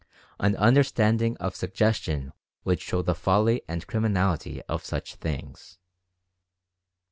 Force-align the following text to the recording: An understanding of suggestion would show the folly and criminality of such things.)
An 0.39 0.55
understanding 0.55 1.37
of 1.37 1.55
suggestion 1.55 2.33
would 2.63 2.81
show 2.81 3.03
the 3.03 3.13
folly 3.13 3.61
and 3.67 3.85
criminality 3.85 4.59
of 4.63 4.83
such 4.83 5.13
things.) 5.13 5.77